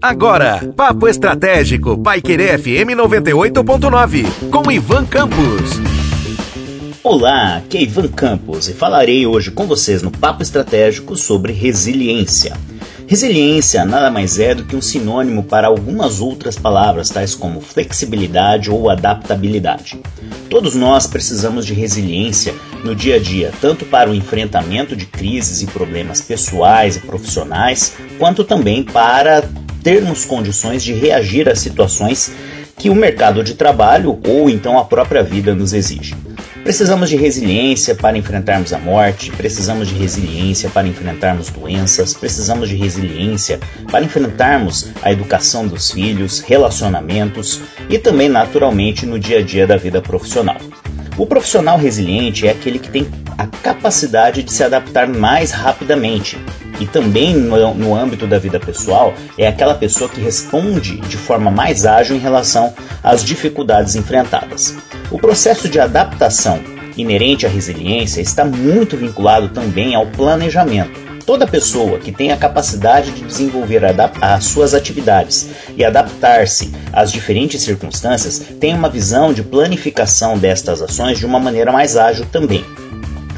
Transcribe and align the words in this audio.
Agora, 0.00 0.72
Papo 0.76 1.08
Estratégico, 1.08 1.98
Paiquerê 1.98 2.56
FM 2.56 2.96
98.9, 2.96 4.50
com 4.50 4.70
Ivan 4.70 5.04
Campos. 5.04 5.80
Olá, 7.02 7.58
aqui 7.58 7.78
é 7.78 7.82
Ivan 7.82 8.08
Campos 8.08 8.68
e 8.68 8.72
falarei 8.72 9.26
hoje 9.26 9.50
com 9.50 9.66
vocês 9.66 10.02
no 10.02 10.10
Papo 10.10 10.42
Estratégico 10.42 11.16
sobre 11.16 11.52
resiliência. 11.52 12.56
Resiliência 13.06 13.84
nada 13.84 14.10
mais 14.10 14.38
é 14.40 14.54
do 14.54 14.64
que 14.64 14.74
um 14.74 14.82
sinônimo 14.82 15.44
para 15.44 15.68
algumas 15.68 16.20
outras 16.20 16.58
palavras, 16.58 17.08
tais 17.08 17.34
como 17.36 17.60
flexibilidade 17.60 18.70
ou 18.70 18.90
adaptabilidade. 18.90 20.00
Todos 20.50 20.74
nós 20.74 21.06
precisamos 21.06 21.64
de 21.64 21.72
resiliência 21.72 22.54
no 22.82 22.94
dia 22.94 23.16
a 23.16 23.20
dia, 23.20 23.52
tanto 23.60 23.84
para 23.84 24.10
o 24.10 24.14
enfrentamento 24.14 24.96
de 24.96 25.06
crises 25.06 25.62
e 25.62 25.66
problemas 25.66 26.20
pessoais 26.20 26.96
e 26.96 27.00
profissionais, 27.00 27.94
quanto 28.18 28.42
também 28.42 28.82
para 28.82 29.44
termos 29.86 30.24
condições 30.24 30.82
de 30.82 30.92
reagir 30.92 31.48
a 31.48 31.54
situações 31.54 32.32
que 32.76 32.90
o 32.90 32.94
mercado 32.94 33.44
de 33.44 33.54
trabalho 33.54 34.18
ou 34.26 34.50
então 34.50 34.76
a 34.80 34.84
própria 34.84 35.22
vida 35.22 35.54
nos 35.54 35.72
exige. 35.72 36.12
Precisamos 36.64 37.08
de 37.08 37.14
resiliência 37.14 37.94
para 37.94 38.18
enfrentarmos 38.18 38.72
a 38.72 38.80
morte, 38.80 39.30
precisamos 39.30 39.86
de 39.86 39.94
resiliência 39.94 40.68
para 40.70 40.88
enfrentarmos 40.88 41.50
doenças, 41.50 42.14
precisamos 42.14 42.68
de 42.68 42.74
resiliência 42.74 43.60
para 43.88 44.04
enfrentarmos 44.04 44.88
a 45.00 45.12
educação 45.12 45.68
dos 45.68 45.92
filhos, 45.92 46.40
relacionamentos 46.40 47.60
e 47.88 47.96
também, 47.96 48.28
naturalmente, 48.28 49.06
no 49.06 49.20
dia 49.20 49.38
a 49.38 49.42
dia 49.42 49.68
da 49.68 49.76
vida 49.76 50.02
profissional. 50.02 50.56
O 51.16 51.26
profissional 51.26 51.78
resiliente 51.78 52.44
é 52.48 52.50
aquele 52.50 52.80
que 52.80 52.90
tem 52.90 53.06
a 53.36 53.46
capacidade 53.46 54.42
de 54.42 54.52
se 54.52 54.64
adaptar 54.64 55.06
mais 55.06 55.50
rapidamente. 55.50 56.38
E 56.80 56.86
também 56.86 57.34
no, 57.34 57.74
no, 57.74 57.94
âmbito 57.94 58.26
da 58.26 58.38
vida 58.38 58.60
pessoal, 58.60 59.14
é 59.38 59.46
aquela 59.46 59.74
pessoa 59.74 60.10
que 60.10 60.20
responde 60.20 61.00
de 61.00 61.16
forma 61.16 61.50
mais 61.50 61.86
ágil 61.86 62.16
em 62.16 62.20
relação 62.20 62.74
às 63.02 63.24
dificuldades 63.24 63.94
enfrentadas. 63.94 64.76
O 65.10 65.18
processo 65.18 65.68
de 65.68 65.80
adaptação 65.80 66.60
inerente 66.96 67.46
à 67.46 67.48
resiliência 67.48 68.20
está 68.20 68.44
muito 68.44 68.96
vinculado 68.96 69.48
também 69.48 69.94
ao 69.94 70.06
planejamento. 70.06 71.06
Toda 71.24 71.46
pessoa 71.46 71.98
que 71.98 72.12
tem 72.12 72.30
a 72.30 72.36
capacidade 72.36 73.10
de 73.10 73.24
desenvolver 73.24 73.82
as 74.20 74.44
suas 74.44 74.74
atividades 74.74 75.48
e 75.76 75.84
adaptar-se 75.84 76.72
às 76.92 77.10
diferentes 77.10 77.62
circunstâncias 77.62 78.38
tem 78.60 78.74
uma 78.74 78.88
visão 78.88 79.32
de 79.32 79.42
planificação 79.42 80.38
destas 80.38 80.80
ações 80.80 81.18
de 81.18 81.26
uma 81.26 81.40
maneira 81.40 81.72
mais 81.72 81.96
ágil 81.96 82.24
também. 82.26 82.64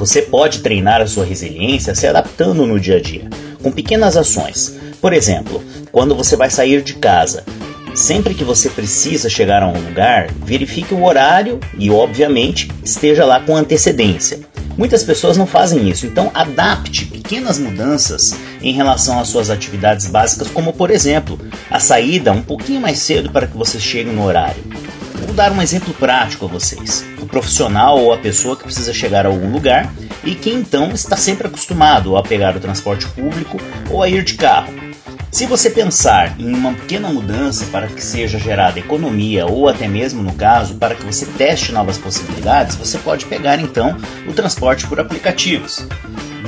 Você 0.00 0.22
pode 0.22 0.60
treinar 0.60 1.02
a 1.02 1.06
sua 1.06 1.26
resiliência 1.26 1.94
se 1.94 2.06
adaptando 2.06 2.64
no 2.64 2.80
dia 2.80 2.96
a 2.96 3.00
dia, 3.02 3.28
com 3.62 3.70
pequenas 3.70 4.16
ações. 4.16 4.74
Por 4.98 5.12
exemplo, 5.12 5.62
quando 5.92 6.14
você 6.14 6.36
vai 6.36 6.48
sair 6.48 6.80
de 6.80 6.94
casa, 6.94 7.44
Sempre 7.92 8.34
que 8.34 8.44
você 8.44 8.70
precisa 8.70 9.28
chegar 9.28 9.64
a 9.64 9.68
um 9.68 9.72
lugar, 9.72 10.30
verifique 10.44 10.94
o 10.94 11.02
horário 11.02 11.58
e, 11.76 11.90
obviamente, 11.90 12.70
esteja 12.84 13.24
lá 13.24 13.40
com 13.40 13.56
antecedência. 13.56 14.38
Muitas 14.78 15.02
pessoas 15.02 15.36
não 15.36 15.44
fazem 15.44 15.88
isso, 15.88 16.06
então 16.06 16.30
adapte 16.32 17.06
pequenas 17.06 17.58
mudanças 17.58 18.36
em 18.62 18.72
relação 18.72 19.18
às 19.18 19.28
suas 19.28 19.50
atividades 19.50 20.06
básicas, 20.06 20.46
como 20.46 20.72
por 20.72 20.88
exemplo, 20.88 21.36
a 21.68 21.80
saída 21.80 22.30
um 22.30 22.42
pouquinho 22.42 22.80
mais 22.80 23.00
cedo 23.00 23.28
para 23.30 23.48
que 23.48 23.56
você 23.56 23.80
chegue 23.80 24.10
no 24.10 24.24
horário. 24.24 24.62
Vou 25.26 25.34
dar 25.34 25.50
um 25.50 25.60
exemplo 25.60 25.92
prático 25.92 26.44
a 26.44 26.48
vocês. 26.48 27.04
Profissional 27.30 27.98
ou 27.98 28.12
a 28.12 28.18
pessoa 28.18 28.56
que 28.56 28.64
precisa 28.64 28.92
chegar 28.92 29.24
a 29.24 29.28
algum 29.28 29.50
lugar 29.50 29.92
e 30.24 30.34
que 30.34 30.50
então 30.50 30.90
está 30.90 31.16
sempre 31.16 31.46
acostumado 31.46 32.16
a 32.16 32.22
pegar 32.22 32.56
o 32.56 32.60
transporte 32.60 33.06
público 33.08 33.58
ou 33.88 34.02
a 34.02 34.08
ir 34.08 34.24
de 34.24 34.34
carro. 34.34 34.72
Se 35.30 35.46
você 35.46 35.70
pensar 35.70 36.34
em 36.40 36.52
uma 36.52 36.72
pequena 36.72 37.08
mudança 37.08 37.64
para 37.66 37.86
que 37.86 38.02
seja 38.02 38.36
gerada 38.36 38.80
economia 38.80 39.46
ou 39.46 39.68
até 39.68 39.86
mesmo 39.86 40.24
no 40.24 40.34
caso 40.34 40.74
para 40.74 40.96
que 40.96 41.04
você 41.04 41.24
teste 41.24 41.70
novas 41.70 41.96
possibilidades, 41.96 42.74
você 42.74 42.98
pode 42.98 43.26
pegar 43.26 43.60
então 43.60 43.96
o 44.26 44.32
transporte 44.32 44.88
por 44.88 44.98
aplicativos. 44.98 45.86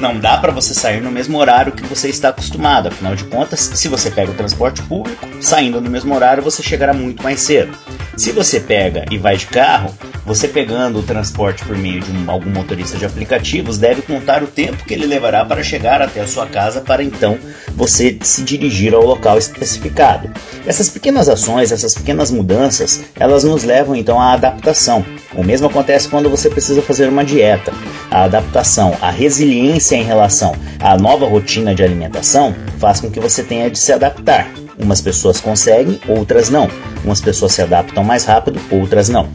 Não 0.00 0.18
dá 0.18 0.36
para 0.38 0.50
você 0.50 0.74
sair 0.74 1.00
no 1.00 1.12
mesmo 1.12 1.38
horário 1.38 1.70
que 1.70 1.86
você 1.86 2.08
está 2.08 2.30
acostumado, 2.30 2.88
afinal 2.88 3.14
de 3.14 3.22
contas, 3.24 3.60
se 3.60 3.86
você 3.86 4.10
pega 4.10 4.32
o 4.32 4.36
transporte 4.36 4.82
público, 4.82 5.28
saindo 5.40 5.80
no 5.80 5.88
mesmo 5.88 6.12
horário 6.12 6.42
você 6.42 6.60
chegará 6.60 6.92
muito 6.92 7.22
mais 7.22 7.40
cedo. 7.40 7.78
Se 8.16 8.32
você 8.32 8.58
pega 8.58 9.04
e 9.12 9.16
vai 9.16 9.36
de 9.36 9.46
carro, 9.46 9.94
você 10.24 10.46
pegando 10.46 11.00
o 11.00 11.02
transporte 11.02 11.64
por 11.64 11.76
meio 11.76 12.00
de 12.00 12.10
um, 12.10 12.30
algum 12.30 12.50
motorista 12.50 12.96
de 12.96 13.04
aplicativos 13.04 13.78
deve 13.78 14.02
contar 14.02 14.42
o 14.42 14.46
tempo 14.46 14.84
que 14.84 14.94
ele 14.94 15.06
levará 15.06 15.44
para 15.44 15.62
chegar 15.62 16.00
até 16.00 16.20
a 16.20 16.26
sua 16.26 16.46
casa 16.46 16.80
para 16.80 17.02
então 17.02 17.38
você 17.74 18.16
se 18.22 18.42
dirigir 18.42 18.94
ao 18.94 19.04
local 19.04 19.38
especificado. 19.38 20.30
Essas 20.64 20.88
pequenas 20.88 21.28
ações, 21.28 21.72
essas 21.72 21.94
pequenas 21.94 22.30
mudanças, 22.30 23.00
elas 23.18 23.42
nos 23.42 23.64
levam 23.64 23.96
então 23.96 24.20
à 24.20 24.32
adaptação. 24.32 25.04
O 25.34 25.42
mesmo 25.42 25.66
acontece 25.66 26.08
quando 26.08 26.30
você 26.30 26.48
precisa 26.48 26.82
fazer 26.82 27.08
uma 27.08 27.24
dieta. 27.24 27.72
A 28.10 28.24
adaptação, 28.24 28.96
a 29.00 29.10
resiliência 29.10 29.96
em 29.96 30.04
relação 30.04 30.54
à 30.78 30.96
nova 30.96 31.26
rotina 31.26 31.74
de 31.74 31.82
alimentação 31.82 32.54
faz 32.78 33.00
com 33.00 33.10
que 33.10 33.18
você 33.18 33.42
tenha 33.42 33.70
de 33.70 33.78
se 33.78 33.92
adaptar. 33.92 34.50
Umas 34.78 35.00
pessoas 35.00 35.40
conseguem, 35.40 36.00
outras 36.08 36.50
não. 36.50 36.68
Umas 37.04 37.20
pessoas 37.20 37.52
se 37.52 37.62
adaptam 37.62 38.04
mais 38.04 38.24
rápido, 38.24 38.60
outras 38.70 39.08
não. 39.08 39.28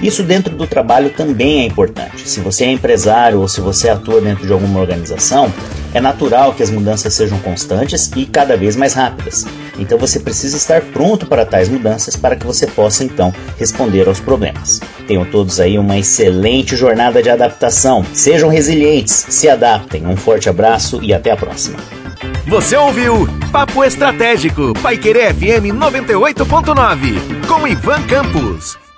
Isso 0.00 0.22
dentro 0.22 0.54
do 0.56 0.66
trabalho 0.66 1.10
também 1.10 1.60
é 1.60 1.66
importante. 1.66 2.28
Se 2.28 2.40
você 2.40 2.64
é 2.64 2.72
empresário 2.72 3.40
ou 3.40 3.48
se 3.48 3.60
você 3.60 3.88
atua 3.88 4.20
dentro 4.20 4.46
de 4.46 4.52
alguma 4.52 4.80
organização, 4.80 5.52
é 5.92 6.00
natural 6.00 6.52
que 6.54 6.62
as 6.62 6.70
mudanças 6.70 7.12
sejam 7.14 7.38
constantes 7.40 8.10
e 8.16 8.24
cada 8.24 8.56
vez 8.56 8.76
mais 8.76 8.94
rápidas. 8.94 9.46
Então 9.78 9.98
você 9.98 10.20
precisa 10.20 10.56
estar 10.56 10.82
pronto 10.82 11.26
para 11.26 11.44
tais 11.44 11.68
mudanças 11.68 12.16
para 12.16 12.36
que 12.36 12.46
você 12.46 12.66
possa 12.66 13.04
então 13.04 13.32
responder 13.58 14.06
aos 14.06 14.20
problemas. 14.20 14.80
Tenham 15.06 15.24
todos 15.24 15.58
aí 15.58 15.78
uma 15.78 15.98
excelente 15.98 16.76
jornada 16.76 17.22
de 17.22 17.30
adaptação. 17.30 18.04
Sejam 18.12 18.48
resilientes, 18.48 19.26
se 19.28 19.48
adaptem. 19.48 20.06
Um 20.06 20.16
forte 20.16 20.48
abraço 20.48 21.00
e 21.02 21.12
até 21.12 21.30
a 21.30 21.36
próxima. 21.36 21.78
Você 22.46 22.76
ouviu 22.76 23.28
Papo 23.52 23.84
Estratégico, 23.84 24.72
Paiquerê 24.82 25.32
FM 25.32 25.72
98.9, 25.74 27.46
com 27.46 27.66
Ivan 27.66 28.02
Campos. 28.02 28.89